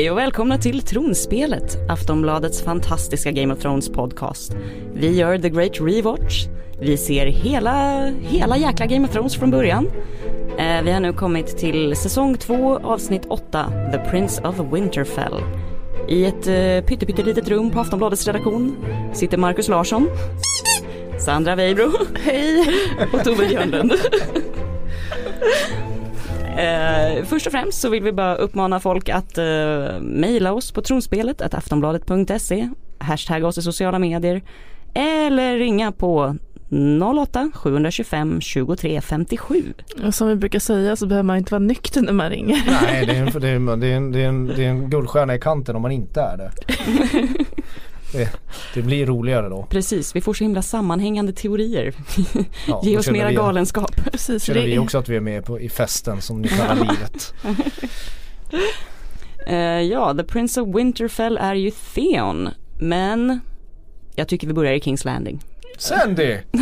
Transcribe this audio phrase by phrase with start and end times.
[0.00, 4.56] Hej och välkomna till Tronspelet, Aftonbladets fantastiska Game of Thrones podcast.
[4.94, 6.46] Vi gör The Great Rewatch.
[6.80, 9.86] Vi ser hela, hela jäkla Game of Thrones från början.
[10.58, 15.34] Eh, vi har nu kommit till säsong 2, avsnitt 8, The Prince of Winterfell.
[16.08, 18.76] I ett eh, pyttelitet rum på Aftonbladets redaktion
[19.12, 20.08] sitter Markus Larsson,
[21.18, 21.90] Sandra Weibro,
[22.24, 22.64] hej,
[23.12, 23.92] och Tove Björnlund.
[26.58, 29.44] Eh, först och främst så vill vi bara uppmana folk att eh,
[30.00, 32.68] mejla oss på tronspelet att aftonbladet.se,
[32.98, 34.42] hashtagga oss i sociala medier
[34.94, 36.36] eller ringa på
[37.20, 39.72] 08 725 23 57.
[40.04, 42.62] Och som vi brukar säga så behöver man inte vara nykter när man ringer.
[42.82, 43.96] Nej det är, en, det, är en, det, är
[44.28, 46.50] en, det, är en, guldstjärna i kanten om man inte är det.
[48.12, 48.28] Det,
[48.74, 49.66] det blir roligare då.
[49.70, 51.94] Precis, vi får så himla sammanhängande teorier.
[52.68, 53.96] Ja, Ge oss mera vi- galenskap.
[54.12, 56.74] Precis, Känner vi det, också att vi är med på, i festen som ni kallar
[56.74, 57.34] livet.
[59.46, 62.48] Eh, ja, The Prince of Winterfell är ju Theon,
[62.80, 63.40] men
[64.14, 65.40] jag tycker vi börjar i Kings Landing.
[65.80, 66.36] Sandy!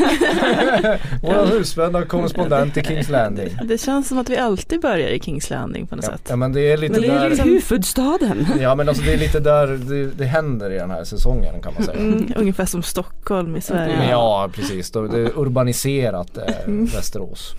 [1.22, 3.48] Vår husvända korrespondent i Kings Landing.
[3.64, 6.26] det känns som att vi alltid börjar i Kings Landing på något Ja, sätt.
[6.28, 8.46] ja men det är lite Men det är där huvudstaden.
[8.60, 11.74] Ja men alltså det är lite där det, det händer i den här säsongen kan
[11.74, 11.98] man säga.
[11.98, 13.96] Mm, ungefär som Stockholm i Sverige.
[13.98, 16.84] Men ja precis, det är urbaniserat eh, Mm.
[16.86, 17.54] Västerås.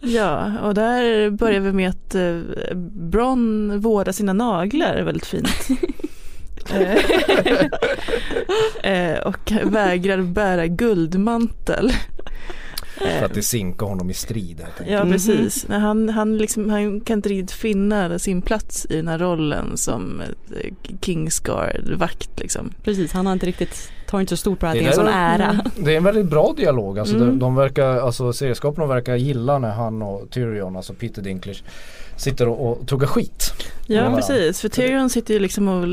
[0.00, 2.36] Ja, och där börjar vi med att eh,
[3.10, 5.48] Bron vårdar sina naglar väldigt fint.
[6.70, 6.96] Eh,
[9.12, 11.92] eh, och vägrar bära guldmantel.
[12.98, 14.62] För att det sinkar honom i strid.
[14.86, 15.12] Ja Mhm.
[15.12, 19.18] precis, Nej, han, han, liksom, han kan inte riktigt finna sin plats i den här
[19.18, 22.70] rollen som eh, Kingsguard-vakt liksom.
[22.84, 25.08] Precis, han har inte riktigt, tar inte så stort på Det det är en sån
[25.08, 25.64] ära.
[25.76, 26.98] Det är en väldigt bra dialog.
[26.98, 27.28] Alltså Mm.
[27.28, 31.62] de, de verkar, alltså serieskaparna verkar gilla när han och Tyrion, alltså Peter Dinklage
[32.16, 33.52] sitter och, och tuggar skit.
[33.86, 35.86] Ja precis, för Tyrion sitter ju liksom och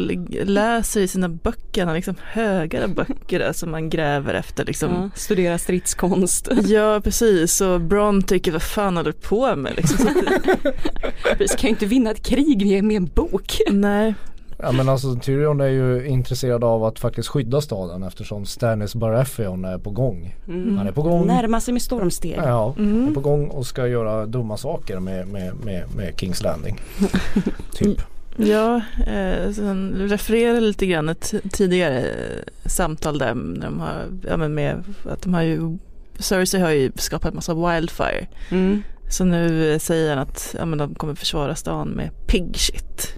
[0.46, 4.66] läser i sina böcker, han har liksom högar av böcker där som man gräver efter
[4.66, 4.94] liksom.
[4.94, 6.50] Ja, studera stridskonst.
[6.66, 10.10] Ja precis och Bron tycker vad fan håller du på med liksom.
[11.40, 13.62] Vi ska ju inte vinna ett krig med en bok.
[13.72, 14.14] Nej,
[14.62, 19.66] Ja men alltså Tyrion är ju intresserad av att faktiskt skydda staden eftersom Stannis Baratheon
[19.66, 20.36] är på gång.
[20.48, 21.28] Han är på gång.
[21.28, 22.40] Närma sig med stormsteg.
[22.44, 23.08] Ja, Mm.
[23.08, 26.82] är på gång och ska göra dumma saker med, med, med, med Kings Landing.
[27.74, 28.02] typ.
[28.38, 34.38] ja, eh, sen refererar lite grann ett tidigare eh, samtal där när de har, ja
[34.38, 35.78] men med att de har ju
[36.20, 38.28] Cersei har ju skapat massa wildfire.
[38.52, 38.84] Mm.
[39.10, 43.14] Så nu eh, säger han att ja, men de kommer försvara stan med pig shit.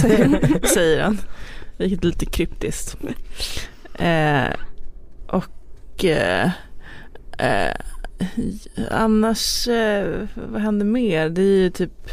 [0.00, 1.18] Säger, säger han.
[1.76, 2.96] Vilket är lite kryptiskt.
[3.98, 4.50] Eh,
[5.26, 6.50] och eh,
[7.38, 7.74] eh,
[8.90, 11.28] annars, eh, vad händer mer?
[11.28, 12.10] Det är ju typ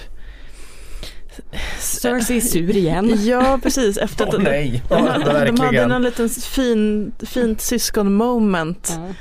[1.80, 3.26] Cersei är sur igen.
[3.26, 8.94] Ja precis efter att nej, de, ja, de hade någon liten fin, fint syskon moment
[8.98, 9.14] Ja.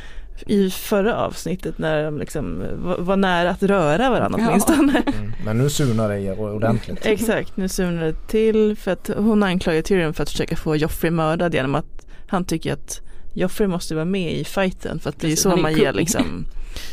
[0.50, 2.64] I förra avsnittet när de liksom
[2.98, 4.46] var, nära att röra varandra Ja.
[4.48, 5.02] åtminstone.
[5.06, 5.32] Mm.
[5.44, 7.06] Men nu surnar det ordentligt.
[7.06, 11.10] Exakt, nu surnar det till för att hon anklagar Tyrion för att försöka få Joffrey
[11.10, 13.00] mördad genom att han tycker att
[13.34, 16.44] Joffrey måste vara med i fighten för att det är så man ger liksom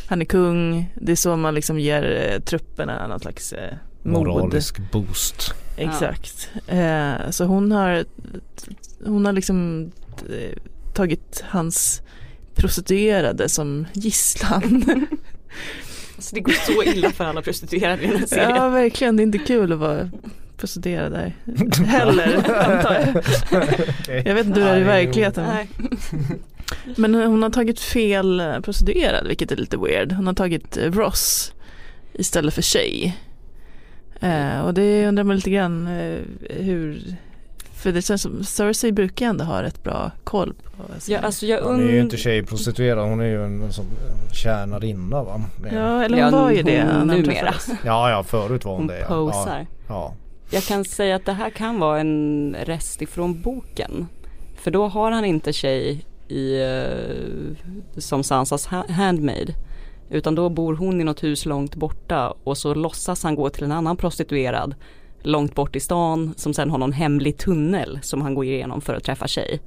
[0.06, 4.26] Han är kung, det är så man liksom ger eh, trupperna någon slags eh, mod.
[4.26, 5.54] Moralisk boost.
[5.76, 6.50] Exakt.
[6.66, 8.04] Eh, så hon har
[9.06, 9.90] Hon har liksom
[10.30, 10.58] eh,
[10.94, 12.02] tagit hans
[12.58, 14.84] prostituerade som gisslan.
[16.18, 18.50] Så det går så illa för alla prostituerade i den här serien.
[18.50, 20.10] ja verkligen, det är inte kul att vara
[20.56, 21.36] prostituerad där
[21.86, 24.26] heller antar jag.
[24.26, 25.46] Jag vet inte hur det är i verkligheten.
[25.46, 25.68] Nej.
[26.96, 30.12] Men hon har tagit fel prostituerad vilket är lite weird.
[30.12, 31.52] Hon har tagit Ross
[32.12, 33.18] istället för tjej.
[34.20, 36.18] Eh, och det undrar man lite grann eh,
[36.50, 37.16] hur
[37.78, 41.62] för det känns som Cersei brukar ändå ha rätt bra koll på Ja, alltså jag
[41.62, 43.84] Hon är ju und- inte tjejprostituerad, hon är ju en som
[44.32, 45.40] tjänarinna va?
[45.62, 47.24] Det- Ja eller hon Ja, var ju det hon när de numera.
[47.52, 47.68] träffades.
[47.84, 48.98] ja, ja förut var hon, Hon det.
[49.00, 49.06] Ja.
[49.06, 49.66] posar.
[49.88, 50.14] Ja.
[50.50, 54.06] Jag kan säga att det här kan vara en rest ifrån boken.
[54.56, 59.54] För då har han inte tjej i, eh, som Sansas ha- handmaid.
[60.10, 63.64] Utan då bor hon i något hus långt borta och så låtsas han gå till
[63.64, 64.74] en annan prostituerad
[65.22, 68.94] långt bort i stan som sen har någon hemlig tunnel som han går igenom för
[68.94, 69.60] att träffa tjej.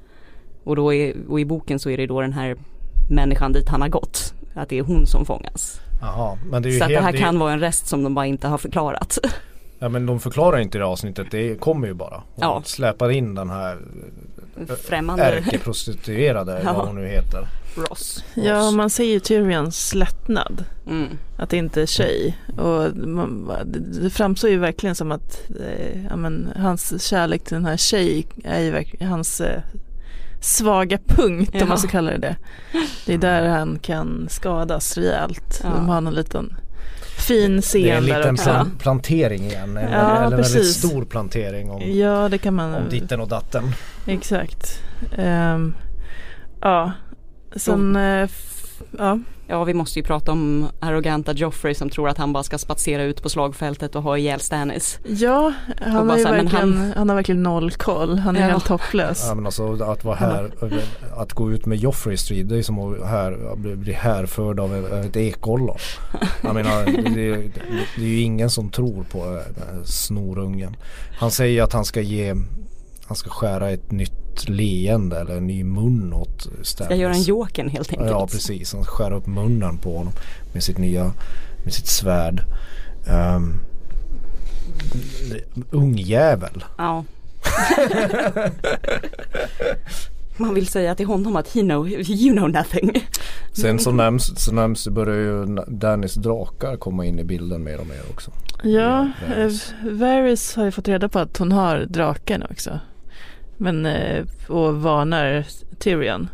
[0.64, 2.56] Och, då är, och i boken så är det då den här
[3.10, 4.34] människan dit han har gått.
[4.56, 5.82] Att det är hon som fångas.
[6.02, 7.60] Jaha, men det är ju Så att det helt, här det är- kan vara en
[7.60, 9.18] rest som de bara inte har förklarat.
[9.80, 12.16] Ja men de förklarar inte det avsnittet, det kommer ju bara.
[12.16, 12.62] Hon Ja.
[12.66, 13.78] släpar in den här
[14.84, 16.74] Främmande ärkeprostituerade Ja.
[16.74, 17.48] vad hon nu heter.
[17.76, 18.24] Ross.
[18.34, 20.64] Ja, man ser ju Tyrions lättnad.
[20.88, 21.08] Mm.
[21.38, 22.38] Att det inte är tjej.
[22.58, 27.66] Och man, det, framstår ju verkligen som att eh, ja, men, hans kärlek till den
[27.66, 29.62] här tjej är ju hans eh,
[30.42, 31.64] svaga punkt Ja.
[31.64, 32.36] om man ska kalla det det.
[33.06, 35.62] Det är där han kan skadas rejält.
[35.64, 35.70] Ja.
[35.70, 36.56] De har en liten
[37.22, 39.78] fin Det är scen en liten plan- plantering igen.
[39.78, 42.74] En, Ja, eller en väldigt stor plantering om, Ja, det kan man.
[42.76, 43.64] om ditten och datten.
[44.08, 44.84] Exakt.
[45.18, 45.74] Ehm,
[46.62, 46.92] ja,
[47.56, 48.30] sen, eh,
[48.98, 49.20] ja.
[49.48, 53.04] Ja vi måste ju prata om arroganta Joffrey som tror att han bara ska spatsera
[53.04, 55.00] ut på slagfältet och ha ihjäl Stannis.
[55.08, 57.10] Ja, han, bara har här, han- han...
[57.10, 58.20] har verkligen noll koll.
[58.20, 58.48] Han är Ja.
[58.48, 59.26] helt hopplös.
[59.28, 60.52] Ja, men alltså, att vara här,
[61.18, 64.76] att gå ut med Joffrey i strid det är som att här, bli- härförd av
[64.76, 65.78] ett, ett ekollon.
[66.44, 67.52] Jag menar det, det,
[67.96, 69.44] det är ju ingen som tror på här
[69.86, 70.76] snorungen.
[71.20, 72.36] Han säger att han ska ge
[73.12, 76.88] han ska skära ett nytt leende eller en ny mun åt Stannis.
[76.88, 78.10] Ska göra en Jokern helt enkelt.
[78.10, 80.14] Ja precis, han skär upp munnen på honom
[80.54, 81.12] med sitt nya,
[81.64, 82.44] med sitt svärd.
[83.36, 83.60] Um,
[85.72, 86.64] ungjävel.
[86.78, 87.06] Ja.
[90.38, 93.08] Man vill säga till honom att he know, you know nothing.
[93.54, 97.88] Sen så nämns, så nämns börjar ju Dannys drakar komma in i bilden mer och
[97.88, 98.32] mer också.
[98.64, 99.52] Ja, Ja, eh,
[99.92, 102.80] Varys har ju fått reda på att hon har draken också.
[103.62, 105.46] Men, eh, och varnar
[105.80, 106.30] Tyrion.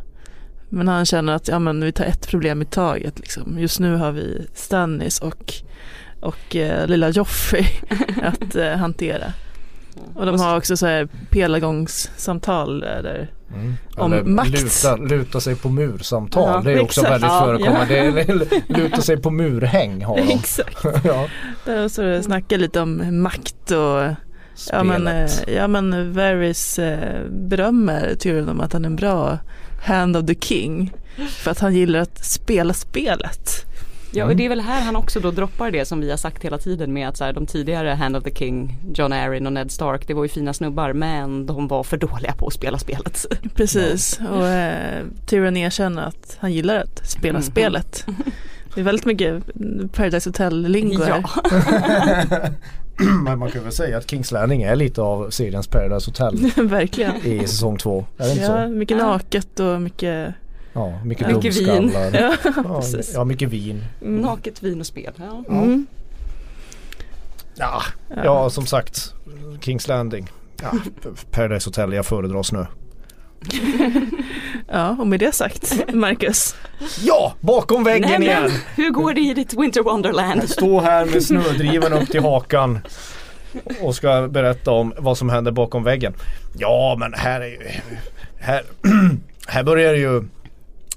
[0.70, 3.20] Men han känner att ja, men vi tar ett problem i taget.
[3.20, 3.60] Liksom.
[3.60, 5.54] Just nu har vi Stannis och,
[6.22, 7.66] och eh, lilla Joffrey
[8.24, 9.34] att eh, hantera.
[10.16, 13.04] Och de har också så här pelargångssamtal där.
[13.04, 13.32] där.
[13.54, 13.74] Mm.
[13.96, 14.50] Om Eller makt.
[14.50, 16.50] Luta, luta sig på mursamtal.
[16.54, 17.14] Ja, det är också exakt.
[17.14, 18.12] väldigt Ja, förekommande.
[18.12, 20.22] Det är- Luta sig på murhäng har de.
[20.34, 20.78] Exakt.
[21.04, 21.28] ja.
[21.66, 24.27] Där så snackar lite om makt och
[24.72, 25.56] Ja men, eh, Spelet.
[25.58, 29.38] ja men Varys eh, berömmer Tyrion om att han är en bra
[29.86, 30.94] hand of the king.
[31.30, 33.50] För att han gillar att spela spelet.
[34.12, 34.30] Ja Mm.
[34.32, 36.58] och det är väl här han också då droppar det som vi har sagt hela
[36.58, 39.72] tiden med att så här, de tidigare Hand of the King, John Arryn och Ned
[39.72, 43.26] Stark, det var ju fina snubbar men de var för dåliga på att spela spelet.
[43.56, 44.20] Precis.
[44.32, 47.44] Och eh, Tyrion erkänner att han gillar att spela Mhm.
[47.44, 48.06] spelet.
[48.76, 49.44] Det är väldigt mycket
[49.94, 51.04] Paradise Hotel-lingo.
[51.08, 51.24] Ja.
[53.24, 57.16] Men man kan väl säga att Kings Landing är lite av seriens Paradise Hotel Verkligen.
[57.26, 58.06] i säsong två.
[58.18, 58.70] Är det inte Ja, så?
[58.74, 60.34] mycket naket och mycket,
[60.74, 61.36] Ja, mycket Ja.
[61.36, 61.92] Mycket vin.
[62.14, 62.82] ja, Ja,
[63.14, 63.84] ja, mycket vin.
[64.02, 64.22] Mm.
[64.22, 65.14] Naket vin och spel.
[65.18, 65.44] Ja.
[65.50, 65.86] Mm.
[67.56, 67.82] Ja,
[68.24, 69.14] ja som sagt
[69.62, 70.30] Kings Landing.
[70.62, 70.72] Ja,
[71.32, 72.66] Paradise Hotel, jag föredrar snö.
[74.72, 76.56] ja, och med det sagt, Marcus.
[77.04, 78.52] Ja, bakom väggen Nej, igen!
[78.76, 80.50] hur går det i ditt Winter Wonderland?
[80.50, 82.80] Stå här med snödriven upp till hakan
[83.82, 86.14] och ska berätta om vad som händer bakom väggen.
[86.58, 87.60] Ja men här är ju,
[88.40, 88.62] här,
[89.48, 90.24] här börjar det ju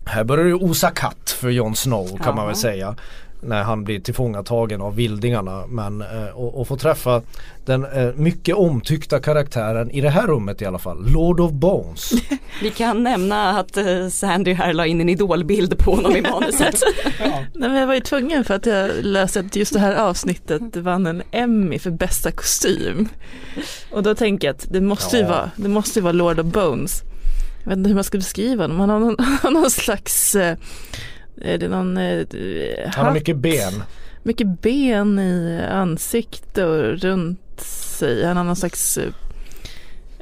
[0.04, 2.60] här börjar det ju osa katt för Jon Snow kan man väl Ja.
[2.60, 2.94] säga.
[3.42, 5.66] När han blir tillfångatagen av vildingarna.
[5.66, 7.22] Men eh, och, och få träffa
[7.64, 11.06] den eh, mycket omtyckta karaktären i det här rummet i alla fall.
[11.12, 12.10] Lord of Bones.
[12.62, 16.80] Vi kan nämna att eh, Sandy här la in en idolbild på honom i manuset.
[17.54, 20.76] Nej, men jag var ju tvungen för att jag läste att just det här avsnittet
[20.76, 23.08] vann en Emmy för bästa kostym.
[23.92, 25.28] Och då tänker jag att det måste ju Ja.
[25.28, 27.02] vara, det måste ju vara Lord of Bones.
[27.62, 29.16] Jag vet inte hur man ska beskriva honom, han har någon,
[29.52, 30.56] någon slags, eh,
[31.40, 32.26] är det någon, eh,
[32.84, 33.14] Han har hatt?
[33.14, 33.82] mycket ben.
[34.22, 38.24] mycket ben i ansikte och runt sig.
[38.24, 39.10] Han har någon slags eh,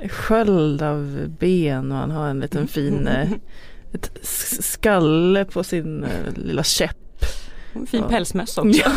[0.08, 3.30] sköld av ben och han har en liten fin eh,
[3.92, 4.10] ett
[4.60, 6.96] skalle på sin eh, lilla käpp.
[7.86, 8.08] Fin Ja.
[8.08, 8.80] pälsmössa också.
[8.84, 8.92] Ja,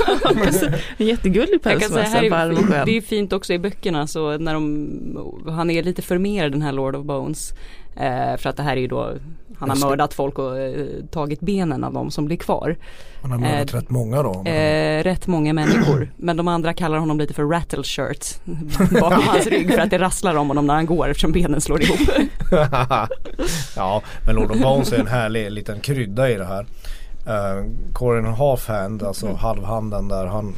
[0.97, 2.85] en jättegullig Jag kan säga, här pälsmössa, varm och skön.
[2.85, 4.89] det är fint också i böckerna så när de,
[5.47, 7.53] han är lite för mer den här Lord of Bones.
[7.95, 9.13] Eh, för att det här är ju då,
[9.57, 12.77] han har mördat folk och eh, tagit benen av de som blir kvar.
[13.21, 14.43] Han har mördat Eh, rätt många då.
[14.49, 16.11] Eh, rätt många människor.
[16.17, 18.25] Men de andra kallar honom lite för rattle shirt
[19.01, 21.81] bakom hans rygg för att det rasslar om honom när han går eftersom benen slår
[21.81, 21.99] ihop.
[23.75, 26.65] ja, men Lord of Bones är en härlig liten krydda i det här.
[27.27, 30.55] Uh, Corin Halfhand, alltså halvhanden där han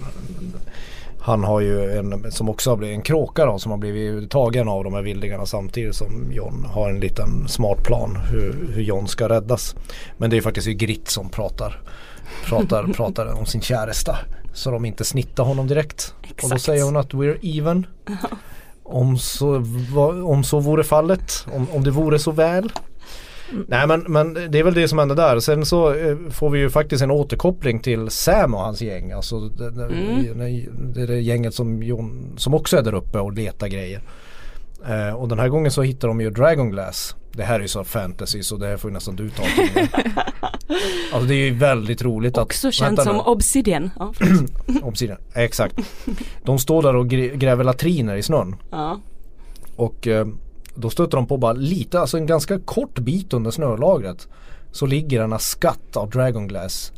[1.24, 4.68] han har ju en som också har blivit en kråka då som har blivit tagen
[4.68, 9.08] av de här vildingarna samtidigt som John har en liten smart plan hur, hur John
[9.08, 9.76] ska räddas.
[10.18, 11.82] Men det är faktiskt ju Grit som pratar
[12.46, 14.18] pratar, pratar om sin käresta.
[14.54, 16.14] Så de inte snittar honom direkt.
[16.22, 16.62] Och då Exakt.
[16.62, 17.88] säger hon att we're even.
[18.84, 19.64] Om så,
[20.26, 21.46] om så vore fallet.
[21.54, 22.72] Om, om det vore så väl.
[23.68, 25.40] Nej men, men det är väl det som händer där.
[25.40, 29.12] Sen så eh, får vi ju faktiskt en återkoppling till Sam och hans gäng.
[29.12, 30.94] Alltså det, Mm.
[30.94, 34.02] det, det gänget som, Jon, som också är där uppe och letar grejer.
[34.88, 37.16] Eh, och den här gången så hittar de ju Dragonglass.
[37.32, 39.44] Det här är ju så fantasy så det här får ju nästan du ta.
[41.14, 43.22] Alltså det är ju väldigt roligt att Också känt som nu.
[43.22, 43.90] Obsidian.
[44.00, 44.14] Ja,
[44.84, 45.76] Obsidian, exakt.
[46.44, 48.56] De står där och gr- gräver latriner i snön.
[48.72, 49.00] ja.
[49.76, 50.28] Och eh,
[50.76, 54.28] då stöter de på bara lite, alltså en ganska kort bit under snölagret.
[54.72, 56.92] Så ligger denna skatt av Dragonglass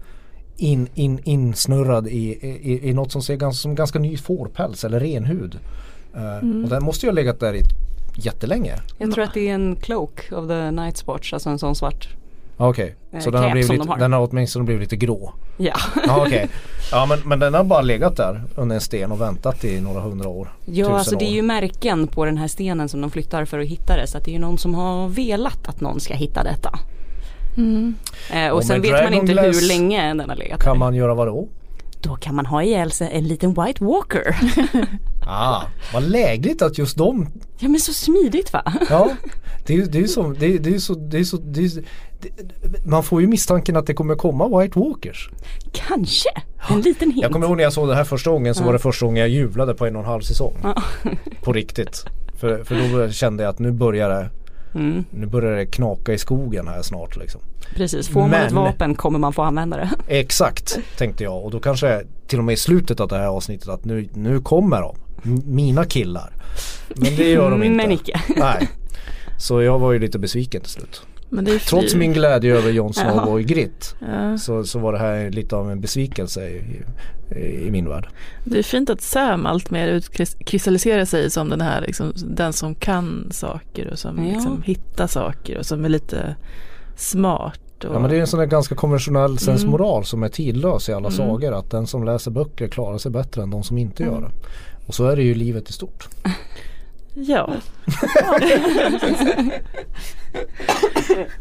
[0.58, 5.00] in, in, insnurrad i, i, i något som ser ganska, som ganska ny fårpäls eller
[5.00, 5.60] renhud.
[6.15, 7.62] Eh, Och den måste ju ha legat där i
[8.15, 8.75] jättelänge.
[8.98, 12.08] Jag tror att det är en cloak of the night watch, alltså en sån svart.
[12.57, 13.97] Okej, Eh, så den har, blivit de har.
[13.97, 15.33] den har åtminstone blivit lite grå.
[15.57, 15.74] Ja.
[16.07, 16.47] Ja okej.
[16.91, 20.01] Ja men, men den har bara legat där under en sten och väntat i några
[20.01, 20.53] hundra år.
[20.65, 23.67] Ja, alltså det är ju märken på den här stenen som de flyttar för att
[23.67, 24.07] hitta det.
[24.07, 26.79] Så att det är ju någon som har velat att någon ska hitta detta.
[27.57, 27.95] Mm.
[28.33, 30.79] Eh, och Och sen vet man inte hur länge den har legat Kan där.
[30.79, 31.47] man göra vadå?
[32.01, 34.35] Då kan man ha ihjäl sig en liten White Walker.
[35.27, 35.62] Ah,
[35.94, 37.27] vad lägligt att just de
[37.60, 38.74] ja men så smidigt va?
[38.89, 39.12] Ja,
[39.65, 41.38] det är ju det är så, det är, det är ju så, det är så,
[41.38, 41.84] det är,
[42.22, 45.29] det, man får ju misstanken att det kommer komma White Walkers.
[45.72, 46.29] Kanske.
[46.70, 47.22] En liten hint.
[47.22, 49.22] Jag kommer ihåg när jag såg det här första gången så var det första gången
[49.22, 50.58] jag jublade på en och en halv säsong.
[50.63, 50.84] Ja.
[51.44, 52.05] På riktigt.
[52.39, 54.29] För, för då kände jag att nu börjar det,
[54.75, 57.41] Mm, nu börjar det knaka i skogen här snart liksom.
[57.75, 59.89] precis, får man Men- ett vapen kommer man få använda det.
[60.20, 63.70] Exakt tänkte jag och då kanske till och med i slutet av det här avsnittet
[63.70, 64.96] att nu, nu kommer de.
[65.25, 66.34] M- Mina killar.
[66.96, 67.75] Men det gör de inte.
[67.77, 68.22] Men icke.
[68.38, 68.70] Nej.
[69.39, 71.01] Så jag var ju lite besviken till slut.
[71.36, 73.25] Men det är Trots min glädje över Jon Snow Ja.
[73.25, 74.38] och Grit Ja.
[74.38, 76.62] så, så var det här lite av en besvikelse i,
[77.36, 78.08] i, i min värld.
[78.44, 82.75] Det är fint att Sam allt mer utkristalliserar sig som den här liksom, den som
[82.75, 84.34] kan saker och som Ja.
[84.34, 86.36] liksom, hittar saker och som är lite
[86.96, 87.60] smart.
[87.84, 90.94] Och, Ja men det är en sån där ganska konventionell sensmoral som är tidlös i
[90.94, 91.18] alla Mm.
[91.18, 91.54] sagor.
[91.60, 94.32] Att den som läser böcker klarar sig bättre än de som inte gör det.
[94.88, 96.08] Och så är det ju livet i stort.
[97.15, 97.50] ja.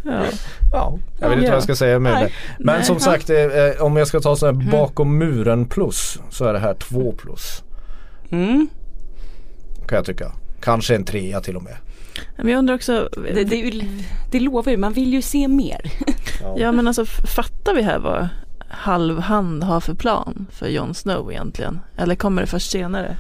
[0.02, 0.25] ja.
[0.73, 1.50] Ja, jag vet inte Ja.
[1.50, 2.25] vad jag ska säga med Nej.
[2.25, 2.64] det.
[2.64, 2.85] Men Nej.
[2.85, 6.52] som sagt eh, eh, om jag ska ta sån här bakom muren plus så är
[6.52, 7.62] det här två plus.
[8.31, 8.69] Mm.
[9.88, 10.33] Kan jag tycka.
[10.61, 11.76] Kanske en trea till och med.
[12.37, 13.81] Men jag undrar också, Det, det,
[14.31, 15.93] det lovar ju, man vill ju se mer.
[16.57, 18.28] ja men alltså fattar vi här vad
[18.69, 21.81] halvhand har för plan för Jon Snow egentligen?
[21.97, 23.16] Eller kommer det först senare?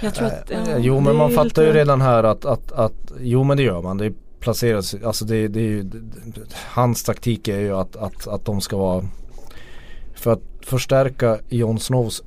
[0.00, 0.78] Jag tror att, Eh, ja.
[0.78, 3.98] jo men man fattar ju redan här att, att, att jo men det gör man.
[3.98, 5.90] Det placeras, alltså det, det är ju,
[6.54, 9.04] hans taktik är ju att, att, att de ska vara
[10.14, 12.22] för att förstärka Jon Snows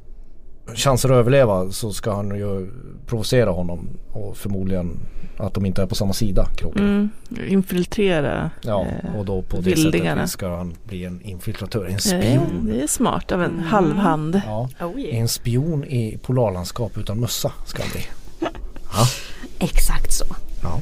[0.75, 2.71] chanser att överleva så ska han ju
[3.07, 4.99] provocera honom och förmodligen
[5.41, 6.83] att de inte är på samma sida kroken.
[6.83, 7.09] Mm.
[7.47, 8.49] Infiltrera.
[8.61, 10.15] Ja eh, och då på det vildingarna.
[10.21, 12.65] sättet ska han bli en infiltratör, en Ja, spion.
[12.71, 13.63] det är smart av en Mm.
[13.65, 14.41] halvhand.
[14.45, 15.17] Ja, Oh, yeah.
[15.21, 18.01] en spion i polarlandskap utan mössa ska han bli.
[19.59, 20.25] Exakt så.
[20.63, 20.79] Ja.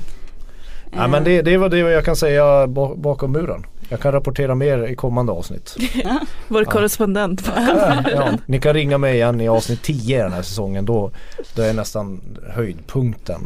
[0.96, 3.66] Ja, men det, det var det jag kan säga ba- bakom muren.
[3.90, 5.76] Jag kan rapportera mer i kommande avsnitt.
[6.48, 7.52] Vår korrespondent.
[8.16, 10.86] ja, ni kan ringa mig igen i avsnitt 10 den här säsongen.
[10.86, 11.12] Då,
[11.56, 12.22] då är nästan
[12.54, 13.42] höjdpunkten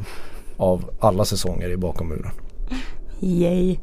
[0.64, 2.32] av alla säsonger i bakom muren.
[3.22, 3.78] Yay.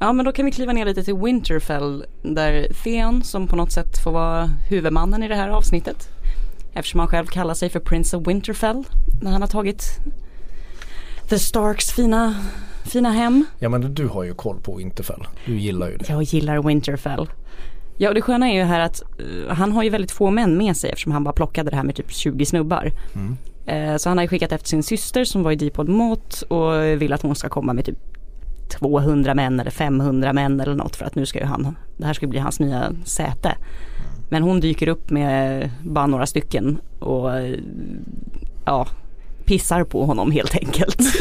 [0.00, 3.72] Ja men då kan vi kliva ner lite till Winterfell där Theon som på något
[3.72, 6.08] sätt får vara huvudmannen i det här avsnittet.
[6.74, 8.84] Eftersom han själv kallar sig för Prince of Winterfell
[9.22, 9.82] när han har tagit
[11.28, 12.34] The Starks fina,
[12.84, 13.44] fina hem.
[13.58, 15.26] Ja men du har ju koll på Winterfell.
[15.46, 16.08] Du gillar ju det.
[16.08, 17.30] Jag gillar Winterfell.
[17.96, 20.56] Ja och det sköna är ju här att eh, han har ju väldigt få män
[20.58, 22.92] med sig eftersom han bara plockade det här med typ 20 snubbar.
[23.14, 23.36] Mm.
[23.66, 27.12] Eh, så han har skickat efter sin syster som var i Deepwood Mott och vill
[27.12, 27.98] att hon ska komma med typ
[28.80, 32.12] 200 män eller 500 män eller något för att nu ska ju han, det här
[32.14, 33.54] ska bli hans nya säte.
[34.30, 37.30] Men hon dyker upp med bara några stycken och
[38.66, 38.86] ja,
[39.44, 40.98] pissar på honom helt enkelt.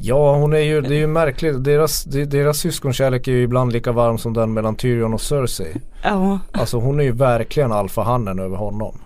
[0.00, 1.64] Ja hon är ju, det är ju märkligt.
[1.64, 5.74] Deras, de- deras syskonkärlek är ju ibland lika varm som den mellan Tyrion och Cersei.
[6.02, 8.98] ja, Alltså hon är ju verkligen alfahannen över honom.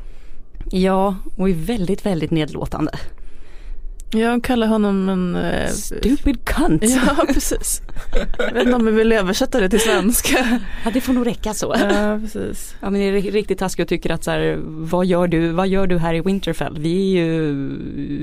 [0.71, 2.93] Ja, och är väldigt, väldigt nedlåtande.
[4.13, 5.37] Jag kallar honom en...
[5.37, 6.83] Eh, Stupid cunt.
[6.85, 7.83] ja, precis.
[8.39, 10.61] Jag vet inte om vi vill översätta det till svenska.
[10.85, 11.77] Ja, det får nog räcka så.
[11.81, 12.75] Ja, precis.
[12.81, 15.49] Ja men det är ri- riktigt taskigt och tycker att så här, vad gör du,
[15.53, 16.79] vad gör du här i Winterfell?
[16.79, 17.53] Vi är ju,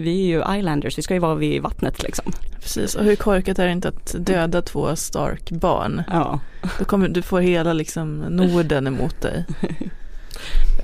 [0.01, 2.31] vi är ju islanders, vi ska ju vara vid vattnet liksom.
[2.61, 2.95] precis.
[2.95, 6.03] Och hur korkat är det inte att döda två Stark-barn?
[6.11, 6.39] Ja.
[6.79, 9.45] Då kommer du får hela liksom Norden emot dig.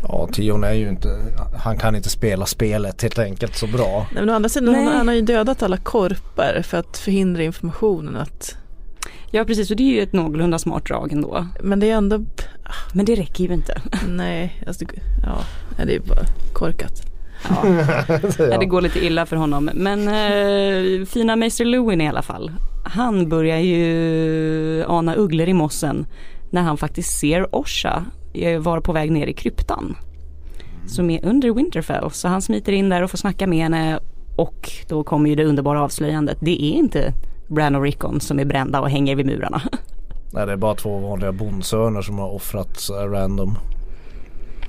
[0.08, 1.20] Ja Tion är ju inte,
[1.64, 4.08] han kan inte spela spelet helt enkelt så bra.
[4.14, 7.44] Nej, men å andra sidan, han, han har ju dödat alla korpar för att förhindra
[7.44, 8.56] informationen att
[9.32, 11.48] ja precis, och det är ju ett någorlunda smart drag ändå.
[11.62, 12.26] Men det är ändå,
[12.94, 13.82] Men det räcker ju inte.
[14.10, 15.38] nej, alltså, det- ja,
[15.86, 17.02] det är bara korkat.
[17.50, 17.64] Ja.
[18.38, 18.58] ja.
[18.60, 19.70] Det går lite illa för honom.
[19.74, 22.52] Men eh, fina Meister Lewin i alla fall.
[22.86, 26.06] Han börjar ju ana ugglor i mossen
[26.52, 28.06] när han faktiskt ser Osha
[28.60, 29.96] vara på väg ner i kryptan.
[30.88, 32.12] Som är under Winterfell.
[32.12, 34.00] Så han smiter in där och får snacka med henne
[34.36, 36.38] och då kommer ju det underbara avslöjandet.
[36.42, 37.14] Det är inte
[37.48, 39.62] Bran och Rickon som är brända och hänger vid murarna.
[40.34, 43.58] Nej det är bara två vanliga bondsöner som har offrats random.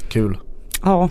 [0.09, 0.39] Kul.
[0.83, 1.09] Ja.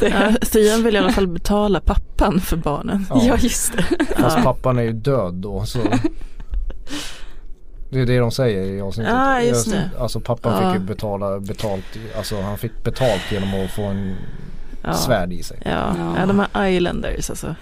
[0.00, 3.06] ja vill i alla fall betala pappan för barnen.
[3.10, 3.82] Ja, ja just det.
[4.16, 5.78] Fast pappan är ju död då så.
[7.90, 9.12] Det är det de säger i avsnittet.
[9.12, 9.90] Ja just det.
[9.98, 10.72] Alltså pappan ja.
[10.72, 11.84] fick ju betala betalt.
[12.16, 14.16] Alltså han fick betalt genom att få en
[14.82, 14.92] ja.
[14.92, 15.58] svärd i sig.
[15.64, 15.94] Ja.
[16.18, 17.54] ja, de här islanders alltså.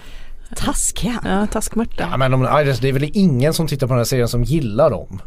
[0.55, 1.19] Taskiga.
[1.25, 2.07] Ja, taskmörta.
[2.11, 2.41] Ja men de,
[2.81, 5.21] det är väl ingen som tittar på den här serien som gillar dem.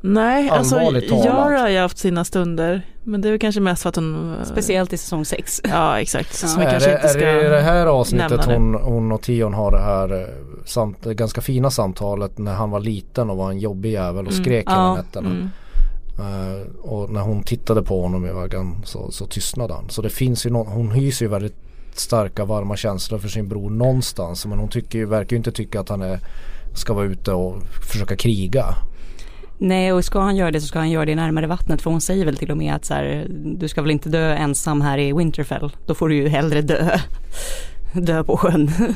[0.00, 0.80] Nej, alltså
[1.24, 2.82] Jara har ju haft sina stunder.
[3.02, 6.42] Men det är väl kanske mest för att hon Speciellt i säsong 6 Ja exakt
[6.42, 6.62] ja.
[6.62, 10.28] är, det, är det det här avsnittet hon, hon och Tion har det här eh,
[10.64, 14.44] samt, ganska fina samtalet när han var liten och var en jobbig jävel och mm.
[14.44, 14.78] skrek mm.
[14.78, 14.94] hela ja.
[14.94, 15.50] nätterna mm.
[16.20, 20.10] uh, Och när hon tittade på honom i vägen så, så tystnade han Så det
[20.10, 21.56] finns ju någon, hon hyser ju väldigt
[21.94, 25.80] starka varma känslor för sin bror någonstans Men hon tycker ju, verkar ju inte tycka
[25.80, 26.20] att han är
[26.74, 28.74] ska vara ute och försöka kriga
[29.58, 32.00] Nej och ska han göra det så ska han göra det närmare vattnet för hon
[32.00, 34.98] säger väl till och med att så här, du ska väl inte dö ensam här
[34.98, 35.72] i Winterfell.
[35.86, 36.98] Då får du ju hellre dö,
[37.92, 38.70] dö på sjön.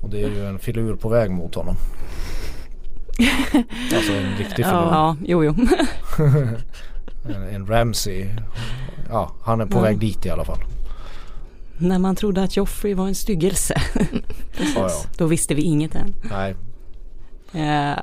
[0.00, 1.76] Och det är ju en filur på väg mot honom.
[3.94, 4.70] alltså en riktig filur.
[4.70, 5.54] Ja, jo jo.
[7.34, 8.26] en, en Ramsey.
[9.08, 10.58] Ja, han är på väg dit i alla fall.
[11.78, 13.74] När man trodde att Joffrey var en styggelse.
[14.58, 14.90] ja, ja.
[15.16, 16.14] Då visste vi inget än.
[16.30, 16.54] Nej.
[17.54, 18.02] Uh,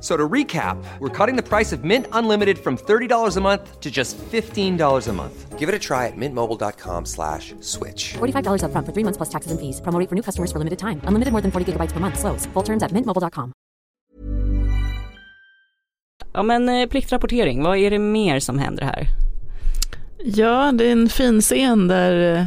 [0.00, 3.90] So to recap, we're cutting the price of Mint Unlimited from $30 a month to
[3.90, 5.58] just $15 a month.
[5.58, 8.14] Give it a try at mintmobile.com slash switch.
[8.14, 9.80] $45 up front for three months plus taxes and fees.
[9.82, 11.02] Promo for new customers for limited time.
[11.04, 12.18] Unlimited more than 40 gigabytes per month.
[12.18, 12.46] Slows.
[12.54, 13.52] Full terms at mintmobile.com.
[16.32, 19.08] Ja men eh, pliktrapportering, vad är det mer som händer här?
[20.24, 22.46] Ja, det är en fin scen där eh,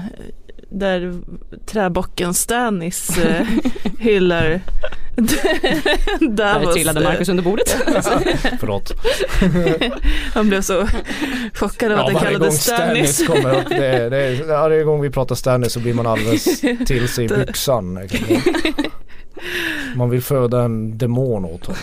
[0.70, 1.14] där
[1.66, 3.48] träbocken Stanis eh,
[4.00, 4.62] hyllar
[6.20, 7.70] Där trillade Marcus under bordet.
[8.60, 8.94] Förlåt.
[10.34, 10.88] Han blev så
[11.54, 13.16] chockad av ja, att den kallades Stanis.
[13.16, 17.08] Stanis kommer upp, det, det, varje gång vi pratar Stanis så blir man alldeles till
[17.08, 18.00] sig i byxan.
[19.96, 21.82] Man vill föda en demon åt honom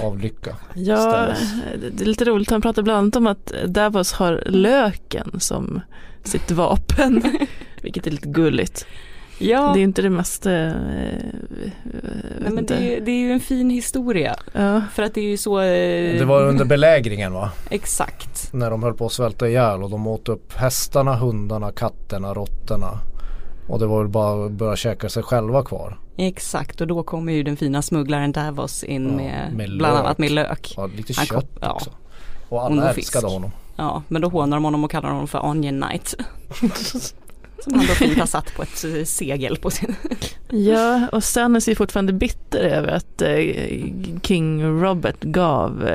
[0.00, 0.56] av lycka.
[0.74, 1.52] Ja, Stanis.
[1.96, 2.50] det är lite roligt.
[2.50, 5.80] Han pratar bland annat om att Davos har löken som
[6.24, 7.22] sitt vapen.
[7.82, 8.86] Vilket är lite gulligt.
[9.42, 9.70] Ja.
[9.74, 10.46] Det är inte det mest...
[10.46, 14.36] Eh, Nej, men det, är, det är ju en fin historia.
[14.52, 14.82] Ja.
[14.92, 15.60] För att det är ju så...
[15.60, 17.50] Eh, det var under belägringen va?
[17.70, 18.52] Exakt.
[18.52, 22.98] När de höll på att svälta ihjäl och de åt upp hästarna, hundarna, katterna, råttorna.
[23.68, 25.98] Och det var väl bara att börja käka sig själva kvar.
[26.16, 30.18] Exakt och då kommer ju den fina smugglaren Davos in ja, med, med bland annat
[30.18, 30.74] med lök.
[30.76, 31.72] Ja, lite kött kom, ja.
[31.72, 31.90] också.
[32.48, 33.50] Och alla älskade honom.
[33.76, 36.14] Ja, men då hånar de honom och kallar honom för Onion Knight.
[37.62, 39.94] Som han då fint har satt på ett eh, segel på sin...
[40.48, 43.36] ja, och Stannis är fortfarande bitter över att eh,
[44.22, 45.88] King Robert gav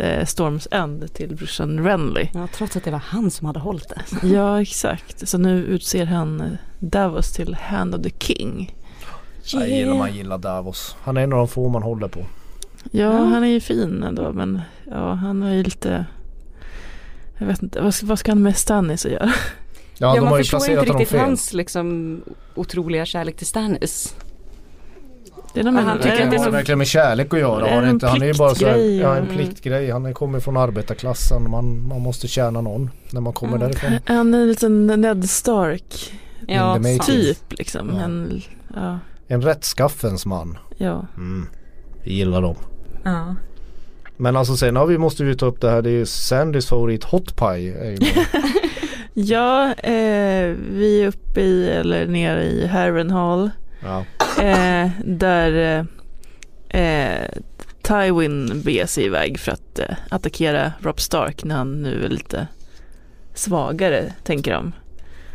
[0.00, 2.28] eh, Storms End till brorsan Renly.
[2.34, 4.26] Ja, trots att det var han som hade hållit det.
[4.28, 5.28] ja, exakt.
[5.28, 8.74] Så nu utser han Davos till Hand of the King.
[9.54, 9.68] Yeah.
[9.68, 10.96] Jag gillar man gillar Davos.
[11.02, 12.20] Han är en av de få man håller på.
[12.90, 13.12] Ja, ja.
[13.12, 14.60] han är ju fin ändå men
[14.90, 16.06] ja, han är ju lite
[17.38, 19.32] jag vet inte, vad ska, vad ska han med Stannis att göra?
[19.98, 22.20] Ja, ja man förstår inte riktigt hans liksom
[22.54, 24.14] otroliga kärlek till Stannis.
[25.54, 27.68] Det är han tycker det, det har verkligen med kärlek att göra.
[27.68, 29.90] Är inte, han är ju bara så här, ja, en pliktgrej.
[29.90, 31.50] Han kommer från arbetarklassen.
[31.50, 33.68] Man, man måste tjäna någon när man kommer mm.
[33.68, 33.92] därifrån.
[34.16, 36.12] Han är en liten Ned Stark.
[36.46, 37.90] Ja, typ liksom.
[37.96, 38.02] Ja.
[38.02, 38.42] En,
[38.74, 38.98] ja.
[39.28, 40.58] en rättskaffens man.
[40.76, 41.06] Ja.
[41.16, 41.46] Mm.
[42.04, 42.56] Vi gillar dem.
[43.04, 43.34] Ja.
[44.16, 46.66] Men alltså sen har vi, måste vi ta upp det här, det är ju Sandys
[46.66, 47.98] favorit Hot Pie.
[49.14, 53.50] ja, eh, vi är uppe i, eller nere i Harrenhal.
[53.82, 54.04] Ja.
[54.42, 55.86] Eh, där
[56.68, 57.28] eh,
[57.82, 62.46] Tywin beger sig iväg för att eh, attackera Rob Stark när han nu är lite
[63.34, 64.72] svagare, tänker de.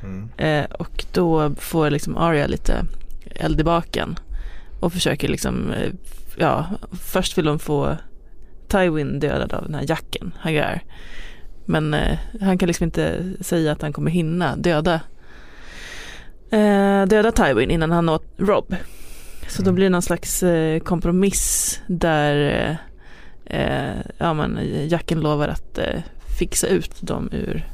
[0.03, 0.29] Mm.
[0.37, 2.85] Eh, och då får liksom Arya lite
[3.35, 4.19] eld i baken
[4.79, 5.91] och försöker liksom, eh,
[6.37, 7.97] ja, först vill de få
[8.67, 10.83] Tywin dödad av den här jacken, Hagar.
[11.69, 15.01] Men eh, han kan liksom inte säga att han kommer hinna döda
[16.51, 18.75] eh, döda Tywin innan han åt Rob.
[19.47, 19.75] Så då Mm.
[19.75, 22.77] blir det någon slags eh, kompromiss där
[24.17, 25.79] ja, men Jacken lovar att
[26.39, 27.65] fixa ut dem ur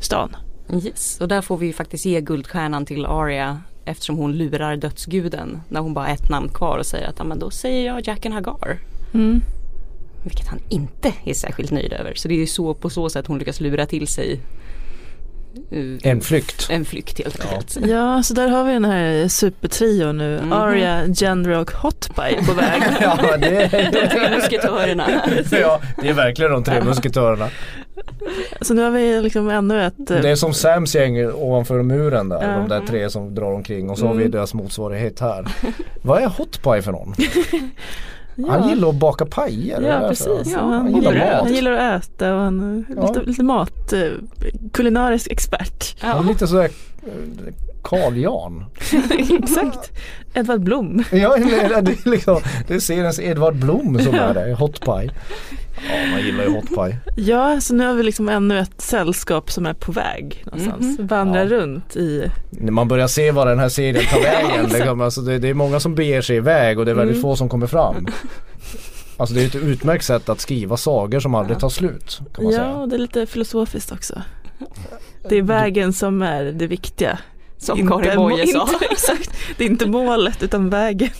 [0.00, 0.36] stan.
[0.84, 5.80] Yes, och där får vi faktiskt ge guldstjärnan till Arya eftersom hon lurar dödsguden när
[5.80, 8.32] hon bara har ett namn kvar och säger att ja men då säger jag Jaqen
[8.32, 8.78] Hagar.
[9.14, 9.40] Mm.
[10.22, 12.12] Vilket han inte är särskilt nöjd över.
[12.14, 14.40] Så det är ju så på så sätt hon lyckas lura till sig
[15.70, 16.66] eh, En flykt.
[16.70, 17.78] en flykt helt enkelt.
[17.86, 20.40] Ja, så där har vi den här supertrio nu.
[20.42, 20.52] Mhm.
[20.52, 22.82] Arya, Gendry och Hotpie på väg.
[23.00, 25.06] Ja, det är, De tre musketörerna.
[25.50, 27.48] ja, det är verkligen de tre musketörerna.
[28.60, 30.10] Så nu har vi liksom ännu ett...
[30.10, 32.42] eh, Det är som Sams gäng ovanför muren där.
[32.42, 32.58] Ja.
[32.58, 34.30] De där tre som drar omkring och så har vi Mm.
[34.32, 35.46] deras motsvarighet här.
[36.02, 37.14] Vad är hotpie för någon?
[38.36, 38.44] Ja.
[38.50, 39.80] Han gillar att baka pajer.
[39.82, 41.42] Ja precis, Ja, han, han gillar, mat.
[41.42, 43.06] han gillar att äta och han är Ja.
[43.06, 44.00] lite, lite mat, eh,
[44.72, 45.96] kulinarisk expert.
[46.00, 46.28] Han är Ja.
[46.28, 46.70] lite sådär
[47.06, 48.64] eh, Carl Jan.
[49.42, 49.92] Exakt,
[50.34, 51.04] Edvard Blom.
[51.12, 55.10] Ja, det är, liksom, det är seriens Edvard Blom som är det, hotpie.
[55.88, 56.96] Ja, man gillar ju hotpie.
[57.16, 60.98] Ja, så nu har vi liksom ännu ett sällskap som är på väg någonstans.
[60.98, 61.06] Mhm.
[61.06, 61.50] Vandrar Ja.
[61.50, 64.66] runt i, När man börjar se vad den här serien tar vägen.
[64.72, 67.22] liksom, alltså det, det är många som beger sig iväg och det är väldigt Mm.
[67.22, 68.06] få som kommer fram.
[69.16, 72.20] Alltså det är ett utmärkt sätt att skriva sagor som aldrig tar slut.
[72.34, 72.74] Kan man ja säga.
[72.74, 74.22] och det är lite filosofiskt också.
[75.28, 77.18] Det är vägen som är det viktiga.
[77.58, 78.62] Som Karin Boye sa.
[78.72, 81.10] inte- Exakt, det är inte målet utan vägen.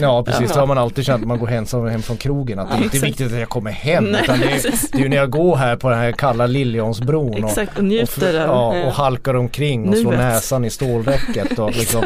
[0.00, 0.54] Ja precis, Ja.
[0.54, 2.58] det har man alltid känt när man går hem, som- hem från krogen.
[2.58, 3.04] Att det är inte exakt.
[3.10, 5.56] viktigt att jag kommer hem Nej, utan det är, det är ju när jag går
[5.56, 9.88] här på den här kalla Liljonsbron och, Exakt, och och, av ja, och halkar omkring
[9.88, 10.24] och slår Nuet.
[10.24, 12.04] näsan i stålräcket och, liksom,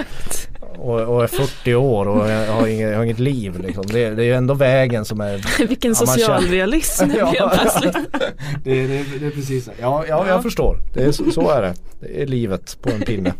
[0.79, 3.59] och, och är 40 år och jag har inget, jag har inget liv.
[3.67, 3.87] Liksom.
[3.87, 7.05] Det, det är ju ändå vägen som är Vilken Ja, socialrealism
[7.39, 7.53] Ja.
[7.61, 7.97] plötsligt.
[8.65, 9.71] det, det, det är precis så.
[9.81, 10.79] Ja, ja, jag förstår.
[10.95, 11.75] Det är, så, så är det.
[12.01, 13.33] Det är livet på en pinne.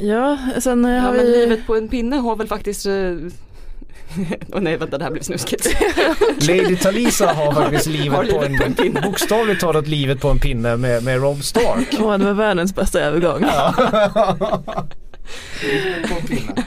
[0.00, 2.86] Ja, sen eh, Ja har men vi livet på en pinne har väl faktiskt
[4.52, 5.76] Åh nej vänta det här blev snuskigt.
[6.48, 9.00] Lady Talisa har faktiskt Har livet på livet en, på en pinne.
[9.00, 11.96] bokstavligt talat livet på en pinne med, med Rob Stark.
[12.00, 13.44] Åh, det var världens bästa övergång.
[16.08, 16.64] på en pinne.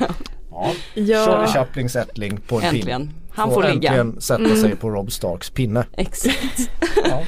[0.51, 0.71] Ja.
[0.93, 3.07] Ja, Charlie Chaplins ättling på en pinne.
[3.35, 3.73] Han får ligga.
[3.73, 4.61] äntligen sätta Mm.
[4.61, 5.85] sig på Rob Starks pinne.
[5.97, 6.69] Exakt.
[7.09, 7.23] Ja.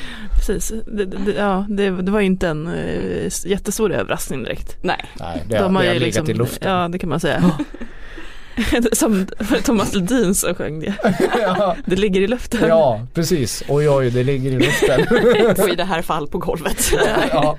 [0.48, 0.74] Precis.
[0.86, 4.78] Det, det, ja, det, det var ju inte en eh, jättestor överraskning direkt.
[4.82, 5.06] Nej.
[5.20, 6.72] Nej, det, De det har har ju legat liksom, i luften.
[6.72, 7.52] Ja, det kan man säga.
[8.94, 10.94] Som det Thomas Ledin som sjöng det.
[11.42, 11.76] ja.
[11.86, 12.60] Det ligger i luften.
[12.68, 13.64] ja, precis.
[13.68, 15.02] Oj, oj, det ligger i luften.
[15.64, 16.92] Och i det här fall på golvet.
[17.32, 17.58] ja.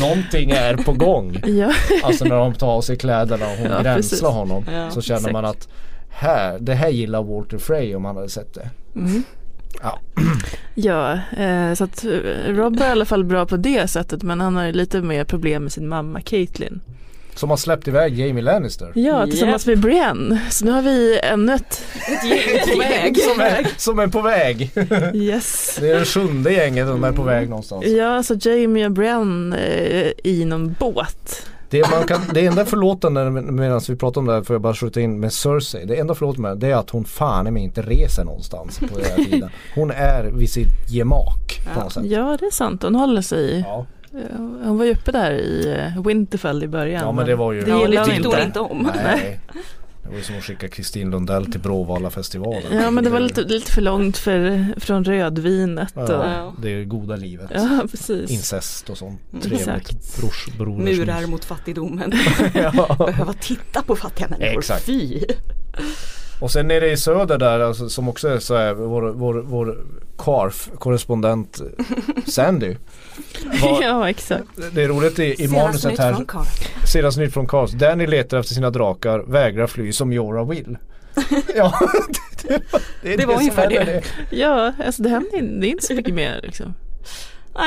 [0.00, 1.42] Någonting är på gång.
[1.46, 4.20] Ja, Alltså när de tar av sig kläderna och hon Ja, gränslar precis.
[4.22, 4.64] honom.
[4.72, 5.32] Ja, så känner exakt.
[5.32, 5.68] man att
[6.10, 8.70] här, det här gillar Walter Frey om han hade sett det.
[8.96, 9.22] mm.
[9.82, 9.98] Ja.
[10.74, 12.10] ja eh, så att eh,
[12.46, 15.62] Rob är i alla fall bra på det sättet men han har lite mer problem
[15.62, 16.80] med sin mamma Caitlyn.
[17.34, 18.92] Som har släppt iväg Jamie Lannister.
[18.94, 20.40] Ja, tillsammans med Brienne.
[20.50, 21.82] Så nu har vi ännu ett
[22.24, 23.18] gäng på väg.
[23.22, 24.70] Som är, som är på väg.
[25.14, 25.76] yes.
[25.80, 27.86] Det är det sjunde gänget som är på väg någonstans.
[27.86, 31.46] Ja, så Jamie och Brienne eh, i någon båt.
[31.70, 34.74] Det, man kan, det enda förlåtande medan vi pratar om det här får jag bara
[34.74, 35.84] skjuta in med Cersei.
[35.84, 39.04] Det enda förlåtande med det är att hon fan mig inte reser någonstans på den
[39.04, 39.50] här tiden.
[39.74, 41.82] Hon är vid sitt gemak på Ja.
[41.84, 42.04] något sätt.
[42.06, 42.82] Ja, det är sant.
[42.82, 43.64] Hon håller sig.
[43.68, 44.18] Ja, Ja,
[44.64, 47.02] Hon var ju uppe där i eh, Winterfell i början.
[47.04, 48.42] ja men det var ju Det tyckte hon inte.
[48.46, 48.90] inte om.
[49.04, 49.40] Nej.
[50.10, 52.62] Det var som att skicka Kristin Lundell till Bråvalla-festivalen.
[52.82, 55.96] Ja, men det var lite, lite för långt för, från rödvinet.
[55.96, 56.54] Och, Ja, Ja.
[56.62, 57.50] det är goda livet.
[57.54, 58.30] ja, precis.
[58.30, 59.20] Incest och sånt.
[59.32, 59.42] Mm.
[59.42, 59.60] Trevligt.
[59.68, 60.20] Exakt.
[60.20, 62.12] Brors, brors, Murar mot fattigdomen.
[62.54, 62.96] ja.
[63.06, 64.58] Behöva titta på fattiga människor.
[64.58, 64.84] Exakt.
[64.84, 65.22] Fy.
[66.40, 69.78] Och sen nere i söder där alltså, som också är så här, vår, vår, vår
[70.18, 71.60] KARF korrespondent
[72.26, 72.76] Sandy.
[73.62, 74.44] Var, Ja, exakt.
[74.72, 76.14] det är roligt i, i manuset här.
[76.14, 76.44] från Karl.
[76.86, 77.70] Senaste nytt från KARF.
[77.70, 80.78] Danny letar efter sina drakar, vägrar fly som Jorah vill.
[81.56, 81.74] ja,
[82.42, 82.60] det,
[83.02, 83.84] det, Det var som ungefär händer.
[84.30, 84.36] det.
[84.36, 86.74] Ja, alltså det händer det är inte så mycket mer liksom.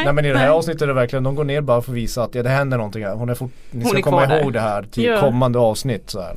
[0.03, 1.97] Nej men i det här avsnittet är det verkligen, de går ner bara för att
[1.97, 3.15] visa att ja, det händer någonting här.
[3.15, 4.59] Hon är fort, ni Hon ska är komma ihåg där.
[4.59, 5.19] det här till Ja.
[5.19, 6.09] kommande avsnitt.
[6.09, 6.35] Så här.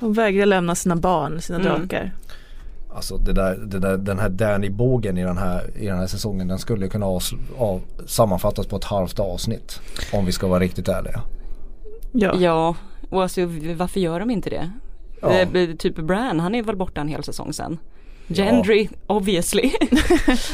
[0.00, 1.72] Hon vägrar lämna sina barn, sina Mm.
[1.78, 2.12] drakar.
[2.94, 6.48] Alltså det där, det där, den här Danny-bågen i den här, i den här säsongen
[6.48, 7.22] den skulle kunna av,
[7.58, 9.80] av, sammanfattas på ett halvt avsnitt.
[10.12, 11.20] Om vi ska vara riktigt ärliga.
[12.12, 12.34] Ja.
[12.38, 12.76] Ja,
[13.10, 13.40] och alltså
[13.76, 14.70] varför gör de inte det?
[15.22, 15.30] Ja.
[15.32, 17.78] Eh, b- typ Bran, han är väl borta en hel säsong sen.
[18.28, 19.70] Gendry, obviously.